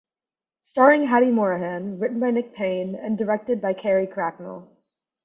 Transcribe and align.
Starring 0.63 1.05
Hattie 1.05 1.27
Morahan, 1.29 2.01
written 2.01 2.19
by 2.19 2.31
Nick 2.31 2.53
Payne 2.55 2.95
and 2.95 3.19
directed 3.19 3.61
by 3.61 3.73
Carrie 3.73 4.07
Cracknell. 4.07 4.67